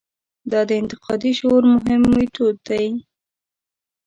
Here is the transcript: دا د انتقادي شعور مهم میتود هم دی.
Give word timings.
دا 0.51 0.61
د 0.69 0.71
انتقادي 0.81 1.31
شعور 1.39 1.63
مهم 1.73 2.01
میتود 2.15 2.57
هم 2.57 2.61
دی. 2.67 2.85